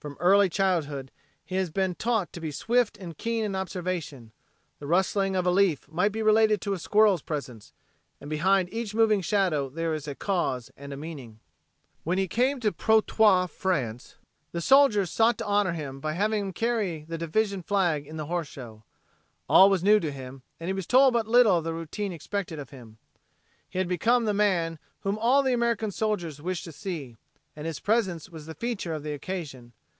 [0.00, 1.10] From early childhood
[1.44, 4.30] he had been taught to be swift and keen in observation
[4.78, 7.72] the rustling of a leaf might be related to a squirrel's presence,
[8.20, 11.40] and behind each moving shadow there is a cause and a meaning.
[12.04, 14.14] When he came to Prauthoy, France,
[14.52, 18.26] the soldiers sought to honor him by having him carry the Division flag in the
[18.26, 18.84] horse show.
[19.48, 22.60] All was new to him and he was told but little of the routine expected
[22.60, 22.98] of him.
[23.68, 27.16] He had become the man whom all the American soldiers wished to see,
[27.56, 29.72] and his presence was the feature of the occasion.